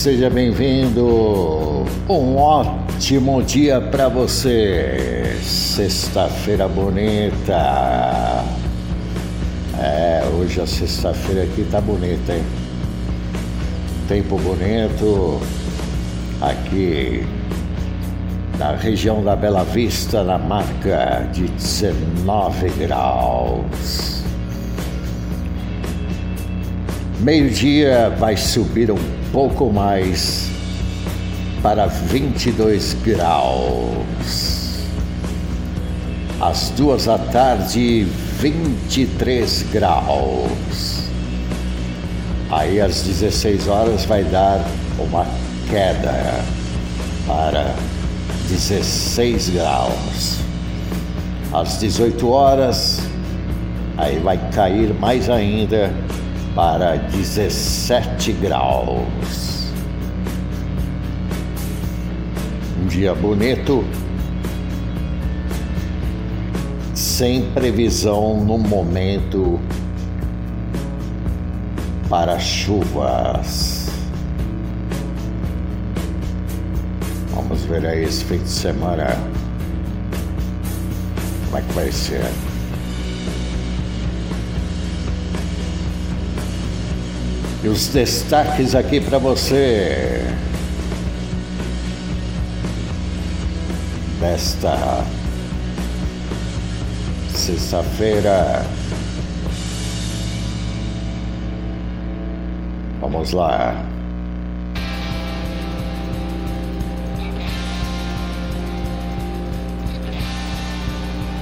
Seja 0.00 0.30
bem-vindo. 0.30 1.84
Um 2.08 2.34
ótimo 2.38 3.42
dia 3.42 3.82
para 3.82 4.08
você. 4.08 5.36
Sexta-feira 5.42 6.66
bonita. 6.66 8.42
É, 9.78 10.22
hoje 10.32 10.58
a 10.58 10.66
sexta-feira 10.66 11.42
aqui 11.42 11.66
tá 11.70 11.82
bonita, 11.82 12.32
hein? 12.32 12.42
Tempo 14.08 14.38
bonito 14.38 15.38
aqui 16.40 17.22
na 18.58 18.76
região 18.76 19.22
da 19.22 19.36
Bela 19.36 19.64
Vista, 19.64 20.24
na 20.24 20.38
marca 20.38 21.28
de 21.30 21.42
19 21.46 22.70
graus. 22.70 24.24
Meio-dia 27.20 28.08
vai 28.18 28.34
subir 28.38 28.90
um 28.90 29.19
pouco 29.32 29.72
mais 29.72 30.50
para 31.62 31.86
22 31.86 32.96
graus. 33.04 34.60
Às 36.40 36.70
duas 36.70 37.04
da 37.04 37.18
tarde, 37.18 38.06
23 38.40 39.66
graus. 39.72 41.04
Aí 42.50 42.80
às 42.80 43.02
16 43.02 43.68
horas 43.68 44.04
vai 44.04 44.24
dar 44.24 44.64
uma 44.98 45.26
queda 45.68 46.42
para 47.26 47.74
16 48.48 49.50
graus. 49.50 50.38
Às 51.52 51.78
18 51.78 52.28
horas, 52.28 53.00
aí 53.96 54.18
vai 54.18 54.38
cair 54.50 54.94
mais 54.94 55.28
ainda 55.28 55.92
para 56.54 56.96
17 56.96 58.32
graus. 58.32 59.70
Um 62.82 62.86
dia 62.86 63.14
bonito, 63.14 63.84
sem 66.94 67.50
previsão 67.52 68.42
no 68.42 68.58
momento 68.58 69.60
para 72.08 72.38
chuvas. 72.38 73.88
Vamos 77.32 77.62
ver 77.64 77.86
aí 77.86 78.04
esse 78.04 78.24
fim 78.24 78.38
de 78.38 78.48
semana. 78.48 79.16
Como 81.46 81.58
é 81.58 81.62
que 81.62 81.72
vai 81.72 81.92
ser? 81.92 82.49
E 87.62 87.68
os 87.68 87.88
destaques 87.88 88.74
aqui 88.74 89.00
para 89.00 89.18
você. 89.18 90.22
Desta 94.18 95.04
sexta-feira. 97.34 98.64
Vamos 103.00 103.32
lá. 103.32 103.84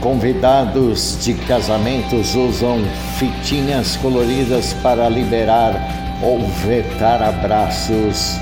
Convidados 0.01 1.19
de 1.25 1.35
casamentos 1.35 2.35
usam 2.35 2.79
fitinhas 3.19 3.97
coloridas 3.97 4.73
para 4.75 5.09
liberar 5.09 5.98
ou 6.23 6.47
vetar 6.49 7.23
abraços 7.23 8.37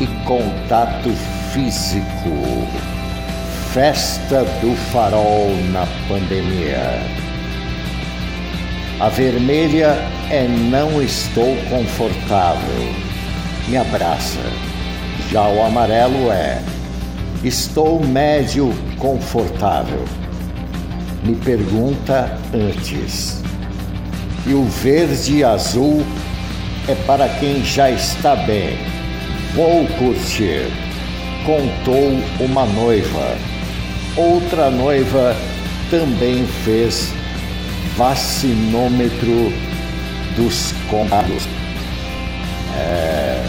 e 0.00 0.06
contato 0.24 1.10
físico. 1.52 2.66
Festa 3.72 4.44
do 4.60 4.76
Farol 4.92 5.50
na 5.72 5.86
pandemia. 6.08 7.00
A 9.00 9.08
vermelha 9.08 9.96
é 10.30 10.46
não 10.46 11.02
estou 11.02 11.56
confortável. 11.68 12.94
Me 13.68 13.76
abraça. 13.76 14.40
Já 15.30 15.48
o 15.48 15.62
amarelo 15.62 16.30
é 16.30 16.62
estou 17.42 18.04
médio 18.04 18.72
confortável. 18.98 20.04
Me 21.24 21.34
pergunta 21.36 22.38
antes. 22.52 23.42
E 24.46 24.54
o 24.54 24.64
verde 24.64 25.38
e 25.38 25.44
azul 25.44 26.04
é 26.88 26.94
para 27.06 27.28
quem 27.28 27.64
já 27.64 27.90
está 27.90 28.34
bem. 28.34 28.76
Vou 29.54 29.86
curtir. 29.98 30.66
Contou 31.44 32.18
uma 32.40 32.66
noiva. 32.66 33.36
Outra 34.16 34.70
noiva 34.70 35.36
também 35.90 36.46
fez 36.64 37.12
vacinômetro 37.96 39.52
dos 40.36 40.72
contatos. 40.88 41.48
É... 42.76 43.44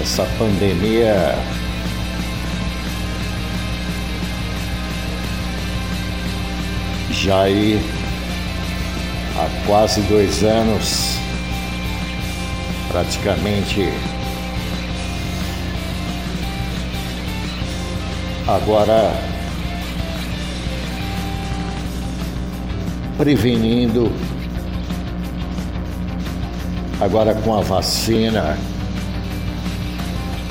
Essa 0.00 0.24
pandemia 0.38 1.34
já 7.10 7.48
há 9.40 9.66
quase 9.66 10.02
dois 10.02 10.42
anos, 10.42 11.16
praticamente 12.90 13.88
agora 18.46 19.12
prevenindo, 23.16 24.10
agora 27.00 27.34
com 27.34 27.56
a 27.56 27.60
vacina, 27.60 28.58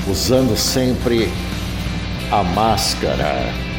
usando 0.08 0.56
sempre 0.56 1.30
a 2.32 2.42
máscara. 2.42 3.69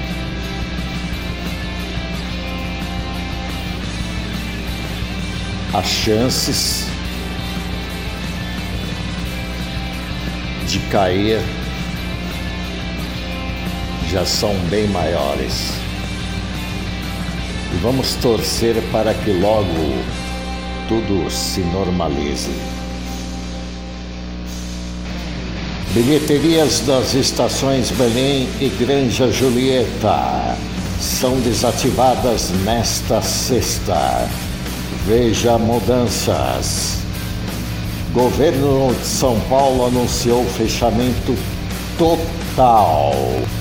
As 5.73 5.85
chances 5.85 6.85
de 10.67 10.79
cair 10.89 11.39
já 14.09 14.25
são 14.25 14.53
bem 14.69 14.87
maiores. 14.87 15.71
E 17.73 17.77
vamos 17.81 18.15
torcer 18.15 18.75
para 18.91 19.13
que 19.13 19.31
logo 19.31 20.03
tudo 20.89 21.31
se 21.31 21.61
normalize. 21.61 22.51
Bilheterias 25.93 26.81
das 26.81 27.13
estações 27.13 27.91
Belém 27.91 28.49
e 28.59 28.67
Granja 28.77 29.31
Julieta 29.31 30.57
são 30.99 31.39
desativadas 31.39 32.49
nesta 32.65 33.21
sexta. 33.21 34.29
Veja 35.05 35.57
mudanças. 35.57 36.99
Governo 38.13 38.93
de 38.93 39.05
São 39.05 39.39
Paulo 39.49 39.87
anunciou 39.87 40.45
fechamento 40.45 41.35
total 41.97 43.13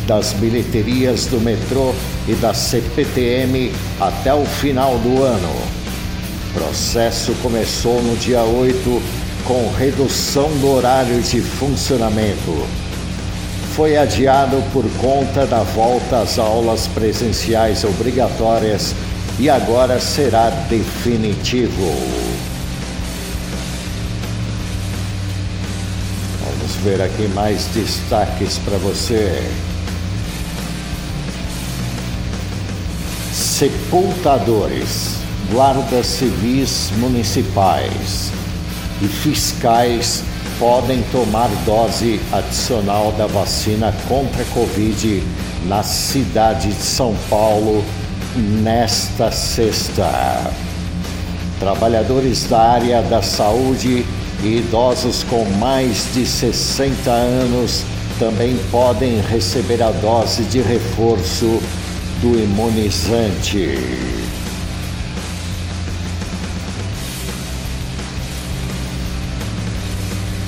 das 0.07 0.35
bilheterias 0.35 1.27
do 1.27 1.41
metrô 1.41 1.95
e 2.29 2.35
da 2.35 2.53
CPTM 2.53 3.73
até 3.99 4.35
o 4.35 4.45
final 4.45 4.99
do 4.99 5.23
ano. 5.23 5.55
O 6.51 6.53
processo 6.53 7.33
começou 7.43 8.03
no 8.03 8.17
dia 8.17 8.43
8 8.43 9.03
com 9.45 9.73
redução 9.79 10.49
do 10.59 10.73
horário 10.73 11.23
de 11.23 11.41
funcionamento. 11.41 12.67
Foi 13.75 13.97
adiado 13.97 14.63
por 14.73 14.85
conta 15.01 15.47
da 15.47 15.63
volta 15.63 16.19
às 16.19 16.39
aulas 16.39 16.87
presenciais 16.89 17.83
obrigatórias 17.83 18.95
e 19.39 19.49
agora 19.49 19.99
será 20.01 20.51
definitivo. 20.69 21.95
Vamos 26.45 26.75
ver 26.83 27.01
aqui 27.01 27.29
mais 27.29 27.67
destaques 27.67 28.59
para 28.59 28.77
você. 28.79 29.43
Sepultadores, 33.33 35.17
guardas 35.53 36.07
civis 36.07 36.91
municipais 36.97 38.31
e 39.03 39.09
fiscais 39.09 40.23
podem 40.59 41.03
tomar 41.11 41.49
dose 41.65 42.21
adicional 42.31 43.13
da 43.13 43.27
vacina 43.27 43.95
contra 44.07 44.43
a 44.43 44.47
Covid 44.47 45.23
na 45.67 45.83
cidade 45.83 46.69
de 46.69 46.83
São 46.83 47.17
Paulo 47.31 47.83
nesta 48.37 49.31
sexta. 49.31 50.53
Trabalhadores 51.59 52.45
da 52.45 52.61
área 52.61 53.03
da 53.03 53.23
saúde 53.23 54.05
e 54.43 54.59
idosos 54.59 55.25
com 55.25 55.45
mais 55.59 56.07
de 56.15 56.25
60 56.25 57.11
anos 57.11 57.85
também 58.19 58.57
podem 58.71 59.21
receber 59.21 59.83
a 59.83 59.91
dose 59.91 60.43
de 60.45 60.61
reforço 60.61 61.61
do 62.21 62.39
imunizante. 62.39 63.79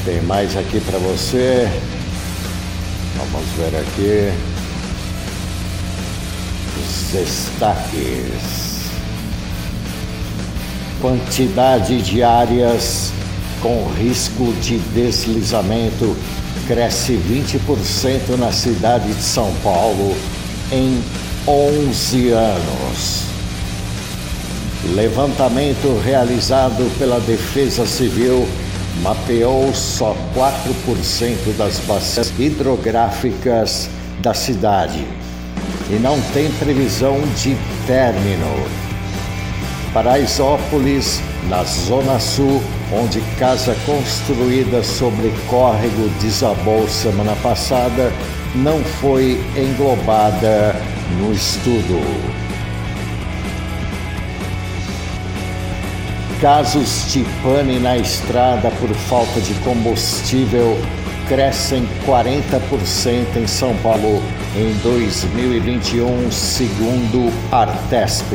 Tem 0.04 0.20
mais 0.22 0.56
aqui 0.56 0.80
para 0.80 0.98
você. 0.98 1.68
Vamos 3.16 3.48
ver 3.56 3.78
aqui 3.78 4.51
os 6.82 7.12
destaques. 7.12 8.82
Quantidade 11.00 12.02
de 12.02 12.22
áreas 12.22 13.12
com 13.60 13.88
risco 13.92 14.52
de 14.60 14.78
deslizamento 14.78 16.16
cresce 16.66 17.12
20% 17.12 18.36
na 18.38 18.52
cidade 18.52 19.12
de 19.12 19.22
São 19.22 19.52
Paulo 19.62 20.16
em 20.70 21.02
11 21.46 22.30
anos. 22.30 23.22
Levantamento 24.94 26.00
realizado 26.04 26.90
pela 26.98 27.20
Defesa 27.20 27.86
Civil 27.86 28.46
mapeou 29.00 29.72
só 29.74 30.16
4% 30.34 31.56
das 31.56 31.78
bacias 31.80 32.32
hidrográficas 32.38 33.88
da 34.20 34.34
cidade 34.34 35.21
e 35.92 35.98
não 35.98 36.18
tem 36.32 36.50
previsão 36.52 37.20
de 37.36 37.54
término. 37.86 38.66
Paraisópolis, 39.92 41.20
na 41.50 41.62
Zona 41.64 42.18
Sul, 42.18 42.62
onde 42.90 43.20
casa 43.38 43.76
construída 43.84 44.82
sobre 44.82 45.30
córrego 45.48 46.08
desabou 46.18 46.88
semana 46.88 47.36
passada, 47.42 48.10
não 48.54 48.82
foi 48.82 49.38
englobada 49.54 50.74
no 51.18 51.30
estudo. 51.30 52.00
Casos 56.40 57.12
de 57.12 57.24
pane 57.42 57.78
na 57.78 57.98
estrada 57.98 58.70
por 58.80 58.88
falta 58.94 59.40
de 59.42 59.52
combustível 59.56 60.76
crescem 61.28 61.86
40% 62.06 63.36
em 63.36 63.46
São 63.46 63.76
Paulo 63.76 64.22
em 64.54 64.72
2021, 64.82 66.30
segundo 66.30 67.32
Artesp. 67.50 68.32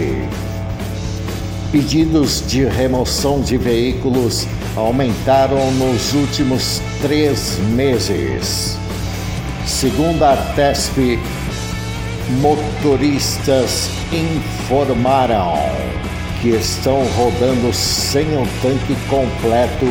Pedidos 1.71 2.43
de 2.47 2.65
remoção 2.65 3.41
de 3.41 3.55
veículos 3.57 4.47
aumentaram 4.75 5.71
nos 5.73 6.13
últimos 6.13 6.81
três 7.01 7.59
meses. 7.75 8.77
Segundo 9.67 10.23
a 10.23 10.29
Artesp, 10.31 11.19
motoristas 12.41 13.89
informaram 14.11 15.53
que 16.41 16.49
estão 16.49 17.03
rodando 17.15 17.71
sem 17.73 18.25
o 18.37 18.47
tanque 18.61 18.95
completo 19.07 19.85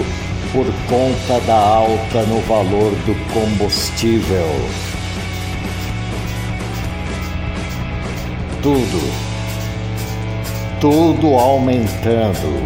por 0.52 0.66
conta 0.88 1.40
da 1.46 1.56
alta 1.56 2.22
no 2.22 2.40
valor 2.40 2.90
do 3.04 3.14
combustível. 3.32 4.46
Tudo, 8.62 9.12
tudo 10.80 11.34
aumentando. 11.34 12.62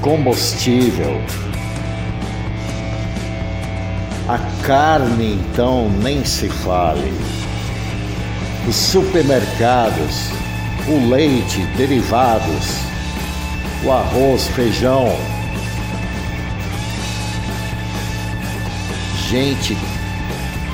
Combustível. 0.00 1.20
A 4.28 4.38
carne, 4.64 5.34
então, 5.34 5.90
nem 6.02 6.24
se 6.24 6.48
fale. 6.48 7.12
Os 8.68 8.76
supermercados 8.76 10.30
o 10.88 11.08
leite, 11.08 11.60
derivados, 11.76 12.80
o 13.84 13.92
arroz, 13.92 14.48
feijão. 14.48 15.16
Gente, 19.28 19.76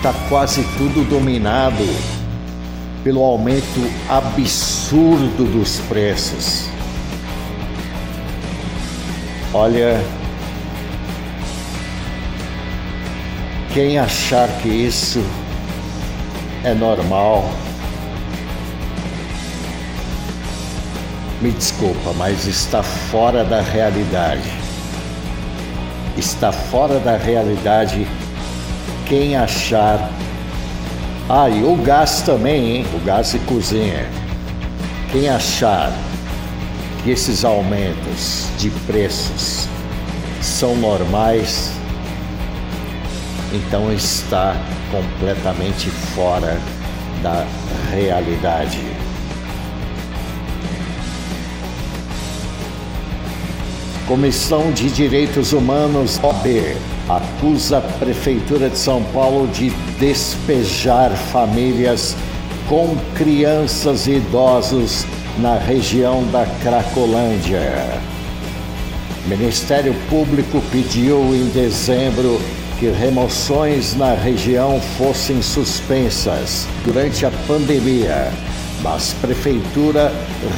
tá 0.02 0.12
quase 0.28 0.62
tudo 0.78 1.04
dominado 1.08 1.84
pelo 3.06 3.22
aumento 3.22 3.88
absurdo 4.08 5.44
dos 5.44 5.78
preços. 5.82 6.68
Olha, 9.54 10.04
quem 13.72 13.96
achar 13.96 14.48
que 14.60 14.68
isso 14.68 15.24
é 16.64 16.74
normal, 16.74 17.48
Me 21.40 21.52
desculpa, 21.52 22.12
mas 22.16 22.46
está 22.46 22.82
fora 22.82 23.44
da 23.44 23.60
realidade. 23.60 24.50
Está 26.16 26.50
fora 26.50 26.98
da 26.98 27.16
realidade 27.16 28.04
quem 29.04 29.36
achar. 29.36 30.10
Ah, 31.28 31.50
e 31.50 31.64
o 31.64 31.74
gás 31.74 32.22
também, 32.22 32.76
hein? 32.76 32.86
O 32.94 33.04
gás 33.04 33.32
de 33.32 33.40
cozinha. 33.40 34.08
Quem 35.10 35.28
achar 35.28 35.92
que 37.02 37.10
esses 37.10 37.44
aumentos 37.44 38.46
de 38.58 38.70
preços 38.86 39.66
são 40.40 40.76
normais, 40.76 41.72
então 43.52 43.92
está 43.92 44.54
completamente 44.92 45.90
fora 45.90 46.60
da 47.24 47.44
realidade. 47.90 48.80
Comissão 54.06 54.70
de 54.70 54.88
Direitos 54.90 55.52
Humanos 55.52 56.20
OB 56.22 56.95
acusa 57.08 57.78
a 57.78 57.80
Prefeitura 57.80 58.68
de 58.68 58.78
São 58.78 59.02
Paulo 59.12 59.46
de 59.48 59.70
despejar 59.98 61.10
famílias 61.10 62.16
com 62.68 62.96
crianças 63.14 64.06
e 64.06 64.12
idosos 64.12 65.06
na 65.38 65.56
região 65.56 66.24
da 66.32 66.46
Cracolândia. 66.62 68.00
O 69.24 69.28
Ministério 69.28 69.94
Público 70.08 70.60
pediu 70.70 71.34
em 71.34 71.48
dezembro 71.48 72.40
que 72.78 72.88
remoções 72.88 73.96
na 73.96 74.14
região 74.14 74.80
fossem 74.98 75.40
suspensas 75.40 76.66
durante 76.84 77.24
a 77.24 77.30
pandemia, 77.46 78.30
mas 78.82 79.14
Prefeitura 79.20 80.12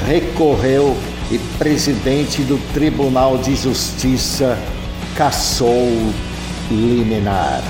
recorreu 0.07 0.97
e 1.31 1.39
presidente 1.59 2.43
do 2.43 2.59
Tribunal 2.73 3.39
de 3.39 3.55
Justiça 3.55 4.59
cassou 5.15 5.89
liminar. 6.71 7.63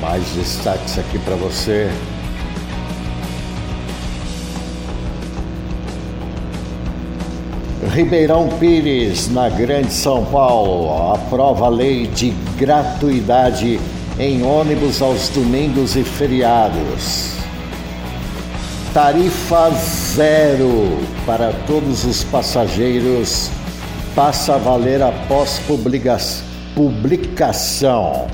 Mais 0.00 0.24
destaques 0.34 0.98
aqui 0.98 1.18
para 1.18 1.36
você. 1.36 1.90
Ribeirão 7.94 8.48
Pires, 8.58 9.28
na 9.30 9.48
Grande 9.48 9.92
São 9.92 10.24
Paulo, 10.24 11.12
aprova 11.12 11.66
a 11.66 11.68
lei 11.68 12.06
de 12.08 12.30
gratuidade 12.56 13.78
em 14.18 14.42
ônibus 14.42 15.00
aos 15.00 15.28
domingos 15.28 15.94
e 15.94 16.02
feriados. 16.02 17.34
Tarifa 18.92 19.70
zero 19.70 20.98
para 21.26 21.52
todos 21.66 22.04
os 22.04 22.22
passageiros 22.24 23.50
passa 24.14 24.54
a 24.54 24.58
valer 24.58 25.02
após 25.02 25.60
publicação 26.74 28.26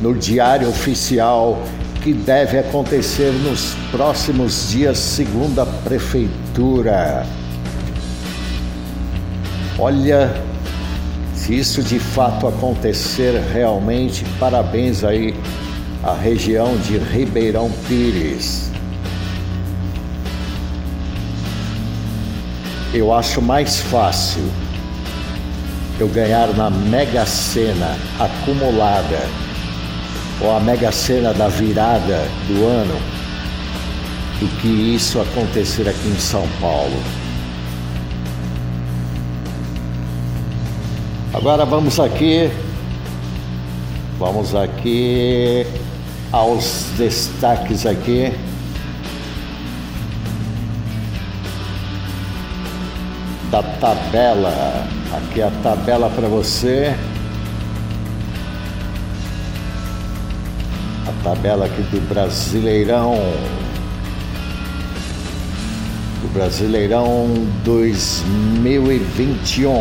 no 0.00 0.14
Diário 0.14 0.68
Oficial 0.68 1.58
que 2.02 2.12
deve 2.12 2.58
acontecer 2.58 3.32
nos 3.32 3.74
próximos 3.90 4.70
dias, 4.70 4.96
segundo 4.98 5.60
a 5.60 5.66
Prefeitura. 5.66 7.26
Olha, 9.76 10.32
se 11.34 11.58
isso 11.58 11.82
de 11.82 11.98
fato 11.98 12.46
acontecer 12.46 13.42
realmente, 13.52 14.24
parabéns 14.38 15.02
aí 15.02 15.34
à 16.02 16.14
região 16.14 16.76
de 16.76 16.96
Ribeirão 16.96 17.70
Pires. 17.88 18.70
Eu 22.96 23.12
acho 23.12 23.42
mais 23.42 23.80
fácil 23.80 24.42
eu 26.00 26.08
ganhar 26.08 26.48
na 26.54 26.70
Mega 26.70 27.26
Sena 27.26 27.96
acumulada 28.18 29.20
ou 30.40 30.56
a 30.56 30.60
Mega 30.60 30.90
Sena 30.90 31.34
da 31.34 31.48
virada 31.48 32.26
do 32.48 32.66
ano 32.66 32.98
do 34.40 34.48
que 34.60 34.68
isso 34.94 35.20
acontecer 35.20 35.88
aqui 35.88 36.08
em 36.08 36.18
São 36.18 36.46
Paulo. 36.60 37.02
Agora 41.32 41.64
vamos 41.64 42.00
aqui, 42.00 42.50
vamos 44.18 44.54
aqui 44.54 45.66
aos 46.32 46.86
destaques 46.96 47.84
aqui. 47.84 48.32
Da 53.50 53.62
tabela, 53.62 54.86
aqui 55.12 55.42
a 55.42 55.50
tabela 55.62 56.10
para 56.10 56.28
você. 56.28 56.94
A 61.06 61.12
tabela 61.22 61.66
aqui 61.66 61.82
do 61.82 62.00
Brasileirão 62.08 63.14
do 66.26 66.32
Brasileirão 66.32 67.28
2021. 67.64 69.72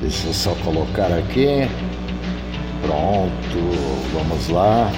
Deixa 0.00 0.26
eu 0.26 0.34
só 0.34 0.54
colocar 0.56 1.12
aqui. 1.12 1.68
Pronto, 2.82 3.30
vamos 4.12 4.48
lá. 4.48 4.90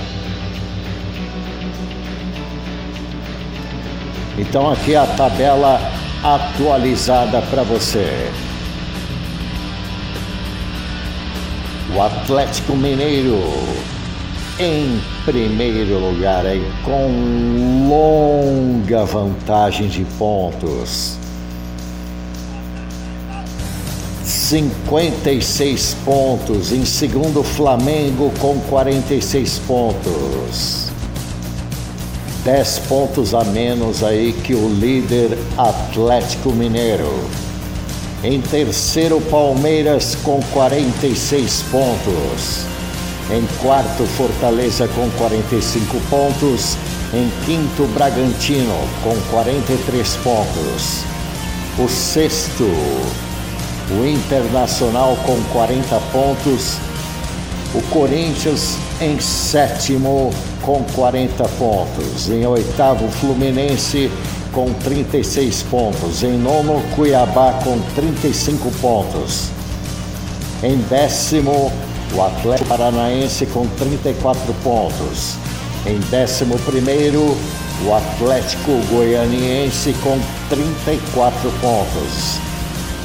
Então 4.39 4.71
aqui 4.71 4.95
a 4.95 5.07
tabela 5.07 5.81
atualizada 6.23 7.41
para 7.43 7.63
você. 7.63 8.31
O 11.95 12.03
Atlético 12.03 12.77
Mineiro 12.77 13.41
em 14.59 15.01
primeiro 15.25 15.99
lugar 15.99 16.47
aí 16.47 16.65
com 16.85 17.89
longa 17.89 19.05
vantagem 19.05 19.89
de 19.89 20.05
pontos. 20.19 21.19
56 24.23 25.97
pontos. 26.05 26.73
Em 26.73 26.85
segundo, 26.85 27.43
Flamengo 27.43 28.33
com 28.39 28.59
46 28.61 29.59
pontos. 29.67 30.86
10 32.47 32.79
pontos 32.89 33.35
a 33.35 33.43
menos 33.43 34.05
aí 34.05 34.33
que 34.33 34.55
o 34.55 34.69
líder 34.69 35.37
Atlético 35.59 36.53
Mineiro. 36.53 37.13
Em 38.23 38.41
terceiro, 38.41 39.21
Palmeiras 39.21 40.15
com 40.23 40.41
46 40.53 41.65
pontos. 41.73 42.65
Em 43.33 43.45
quarto, 43.61 44.07
Fortaleza 44.17 44.87
com 44.87 45.11
45 45.19 46.01
pontos. 46.09 46.77
Em 47.13 47.29
quinto, 47.45 47.83
Bragantino 47.93 48.79
com 49.03 49.17
43 49.33 50.17
pontos. 50.23 51.03
O 51.77 51.89
sexto, 51.89 52.63
o 53.91 54.07
Internacional 54.07 55.19
com 55.27 55.43
40 55.53 55.99
pontos. 56.13 56.77
O 57.77 57.83
Corinthians 57.91 58.79
em 59.03 59.21
sétimo 59.21 60.33
com 60.63 60.83
40 60.95 61.45
pontos. 61.59 62.31
Em 62.31 62.47
oitavo, 62.47 63.07
Fluminense 63.09 64.11
com 64.51 64.73
36 64.73 65.63
pontos. 65.65 66.23
Em 66.23 66.39
nono, 66.39 66.83
Cuiabá 66.95 67.53
com 67.63 67.79
35 67.95 68.71
pontos. 68.81 69.51
Em 70.63 70.79
décimo, 70.89 71.71
o 72.15 72.23
Atlético 72.23 72.67
Paranaense 72.67 73.45
com 73.45 73.67
34 73.67 74.55
pontos. 74.65 75.35
Em 75.85 75.99
11, 75.99 76.47
o 77.87 77.95
Atlético 77.95 78.73
Goianiense 78.91 79.95
com 80.03 80.19
34 80.49 81.51
pontos. 81.61 82.39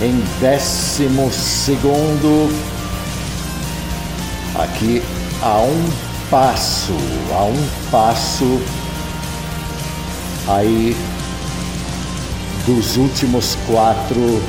Em 0.01 0.15
12, 0.39 1.09
aqui 4.55 5.01
a 5.41 5.59
um 5.59 5.89
passo, 6.29 6.93
a 7.33 7.43
um 7.43 7.69
passo 7.91 8.61
aí 10.47 10.95
dos 12.65 12.97
últimos 12.97 13.57
quatro 13.67 14.41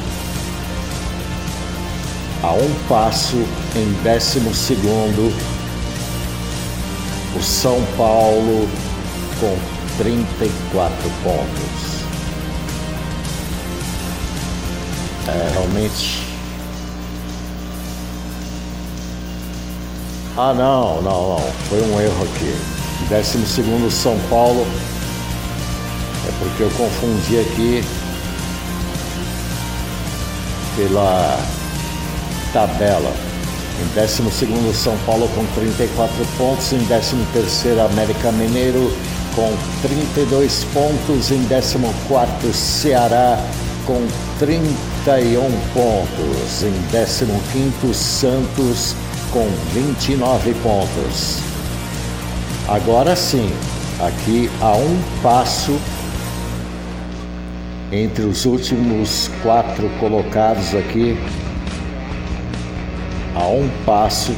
a 2.42 2.52
um 2.52 2.74
passo 2.88 3.36
em 3.76 3.92
12 4.02 4.40
o 7.34 7.42
São 7.42 7.80
Paulo 7.96 8.68
com 9.40 9.56
34 9.96 11.10
pontos. 11.22 12.02
É 15.28 15.50
realmente. 15.52 16.31
Ah 20.36 20.54
não, 20.54 21.02
não, 21.02 21.28
não. 21.28 21.52
Foi 21.68 21.82
um 21.82 22.00
erro 22.00 22.24
aqui. 22.24 22.56
12 23.10 23.90
São 23.90 24.18
Paulo. 24.30 24.66
É 26.26 26.32
porque 26.38 26.62
eu 26.62 26.70
confundi 26.70 27.38
aqui 27.40 27.84
pela 30.74 31.38
tabela. 32.52 33.12
Em 33.78 33.94
12 33.94 34.74
São 34.74 34.96
Paulo 35.04 35.28
com 35.34 35.44
34 35.54 36.24
pontos, 36.38 36.72
em 36.72 36.78
13 36.86 37.80
América 37.90 38.32
Mineiro 38.32 38.90
com 39.34 39.52
32 39.82 40.64
pontos, 40.72 41.30
em 41.30 41.44
14 41.44 42.54
Ceará 42.54 43.38
com 43.86 44.06
31 44.38 45.50
pontos, 45.74 46.62
em 46.62 46.72
15 46.90 47.94
Santos 47.94 48.94
com 49.32 49.48
29 49.72 50.54
pontos. 50.62 51.38
Agora 52.68 53.16
sim, 53.16 53.50
aqui 53.98 54.50
a 54.60 54.72
um 54.76 55.02
passo 55.22 55.78
entre 57.90 58.24
os 58.24 58.44
últimos 58.44 59.30
quatro 59.42 59.88
colocados 59.98 60.74
aqui 60.74 61.16
a 63.34 63.46
um 63.46 63.68
passo. 63.84 64.32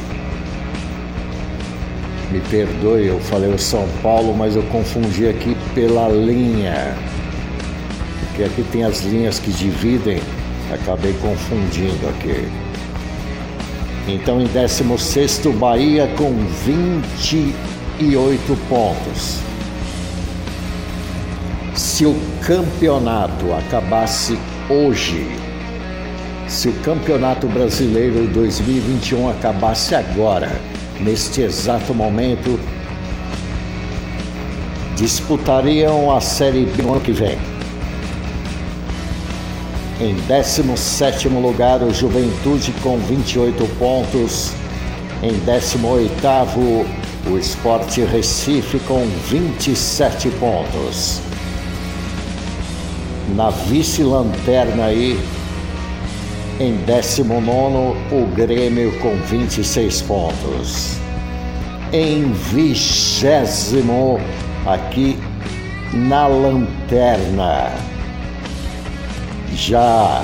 Me 2.31 2.39
perdoe, 2.49 3.07
eu 3.07 3.19
falei 3.19 3.53
o 3.53 3.59
São 3.59 3.87
Paulo, 4.01 4.35
mas 4.35 4.55
eu 4.55 4.63
confundi 4.63 5.27
aqui 5.27 5.55
pela 5.73 6.09
linha. 6.09 6.95
Porque 8.19 8.43
aqui 8.43 8.63
tem 8.71 8.83
as 8.83 9.01
linhas 9.01 9.39
que 9.39 9.51
dividem, 9.51 10.21
acabei 10.73 11.13
confundindo 11.21 12.09
aqui. 12.09 12.49
Então 14.07 14.39
em 14.39 14.45
16 14.45 15.47
Bahia 15.57 16.07
com 16.15 16.31
28 16.63 18.57
pontos. 18.69 19.39
Se 21.73 22.05
o 22.05 22.15
campeonato 22.45 23.51
acabasse 23.53 24.37
hoje, 24.69 25.27
se 26.47 26.69
o 26.69 26.73
Campeonato 26.81 27.47
Brasileiro 27.47 28.27
2021 28.27 29.29
acabasse 29.29 29.95
agora, 29.95 30.51
neste 30.99 31.41
exato 31.41 31.93
momento, 31.93 32.59
disputariam 34.95 36.15
a 36.15 36.21
Série 36.21 36.65
B 36.65 36.83
no 36.83 36.91
ano 36.91 37.01
que 37.01 37.11
vem. 37.11 37.54
Em 39.99 40.13
17 40.13 41.29
lugar, 41.29 41.81
o 41.81 41.93
Juventude 41.93 42.73
com 42.83 42.97
28 42.97 43.65
pontos. 43.79 44.51
Em 45.23 45.31
18, 45.31 46.85
o 47.31 47.37
Esporte 47.37 48.01
Recife 48.01 48.77
com 48.79 49.07
27 49.29 50.29
pontos. 50.31 51.21
Na 53.35 53.49
vice-lanterna 53.49 54.85
aí, 54.85 55.17
em 56.59 56.75
19, 56.85 57.97
o 58.11 58.27
Grêmio 58.35 58.99
com 58.99 59.15
26 59.15 60.01
pontos. 60.01 60.97
Em 61.93 62.33
vigésimo, 62.33 64.19
aqui 64.65 65.17
na 65.93 66.27
lanterna, 66.27 67.71
já 69.55 70.23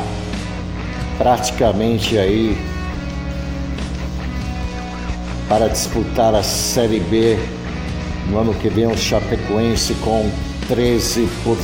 praticamente 1.17 2.17
aí 2.17 2.57
para 5.47 5.67
disputar 5.67 6.35
a 6.35 6.43
Série 6.43 6.99
B 6.99 7.37
no 8.29 8.37
ano 8.37 8.53
que 8.53 8.69
vem 8.69 8.85
o 8.85 8.97
Chapecoense 8.97 9.95
com 9.95 10.29
13 10.67 11.27
por 11.43 11.57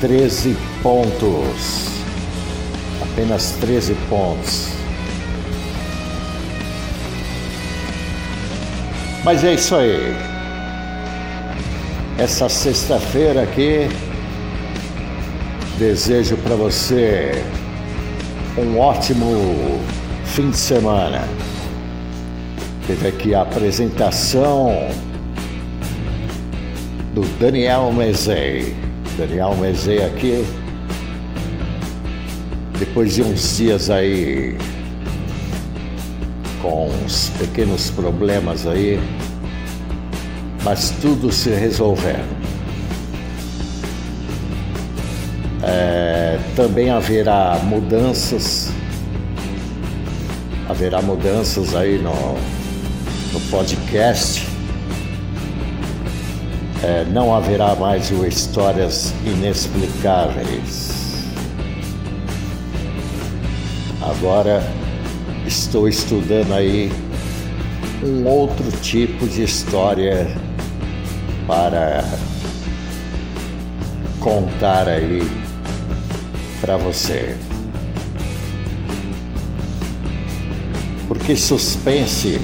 13 0.00 0.56
pontos 0.82 1.90
apenas 3.12 3.52
13 3.60 3.94
pontos. 4.08 4.68
Mas 9.24 9.44
é 9.44 9.54
isso 9.54 9.74
aí. 9.76 10.16
Essa 12.18 12.48
sexta-feira 12.48 13.42
aqui, 13.42 13.88
desejo 15.80 16.36
para 16.36 16.54
você 16.56 17.42
um 18.58 18.78
ótimo 18.78 19.80
fim 20.26 20.50
de 20.50 20.56
semana. 20.58 21.26
Teve 22.86 23.08
aqui 23.08 23.34
a 23.34 23.40
apresentação 23.40 24.90
do 27.14 27.22
Daniel 27.38 27.90
Mezei. 27.92 28.76
Daniel 29.16 29.56
Mezei 29.56 30.04
aqui, 30.04 30.44
depois 32.78 33.14
de 33.14 33.22
uns 33.22 33.56
dias 33.56 33.88
aí 33.88 34.58
com 36.60 36.90
uns 36.90 37.30
pequenos 37.38 37.90
problemas 37.90 38.66
aí, 38.66 39.00
mas 40.62 40.90
tudo 41.00 41.32
se 41.32 41.48
resolvendo. 41.48 42.39
É, 45.62 46.38
também 46.56 46.90
haverá 46.90 47.58
mudanças, 47.64 48.70
haverá 50.68 51.02
mudanças 51.02 51.74
aí 51.74 51.98
no, 51.98 52.14
no 53.32 53.40
podcast. 53.50 54.46
É, 56.82 57.04
não 57.12 57.34
haverá 57.34 57.74
mais 57.74 58.10
o 58.10 58.26
Histórias 58.26 59.12
Inexplicáveis. 59.26 60.98
Agora 64.00 64.62
estou 65.46 65.86
estudando 65.86 66.54
aí 66.54 66.90
um 68.02 68.26
outro 68.26 68.72
tipo 68.80 69.28
de 69.28 69.42
história 69.42 70.26
para 71.46 72.02
contar 74.20 74.88
aí 74.88 75.39
para 76.60 76.76
você. 76.76 77.36
Porque 81.08 81.36
suspense 81.36 82.40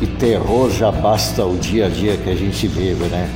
e 0.00 0.06
terror 0.18 0.70
já 0.70 0.92
basta 0.92 1.44
o 1.44 1.56
dia 1.56 1.86
a 1.86 1.88
dia 1.88 2.16
que 2.16 2.30
a 2.30 2.34
gente 2.34 2.68
vive, 2.68 3.04
né? 3.06 3.28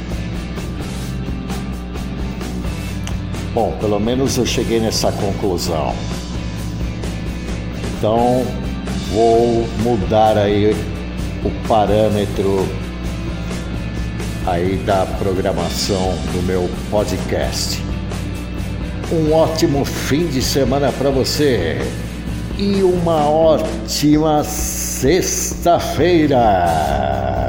Bom, 3.55 3.77
pelo 3.81 3.99
menos 4.01 4.39
eu 4.39 4.47
cheguei 4.47 4.81
nessa 4.81 5.13
conclusão. 5.13 5.95
Então, 7.99 8.45
vou 9.13 9.67
mudar 9.83 10.39
aí 10.39 10.75
o 11.45 11.69
parâmetro 11.69 12.67
aí 14.47 14.77
da 14.79 15.05
programação 15.19 16.15
do 16.33 16.43
meu 16.43 16.69
podcast. 16.91 17.92
Um 19.11 19.33
ótimo 19.33 19.85
fim 19.85 20.27
de 20.27 20.41
semana 20.41 20.93
para 20.93 21.11
você 21.11 21.79
e 22.59 22.83
uma 22.83 23.29
ótima 23.29 24.45
sexta-feira. 24.45 27.42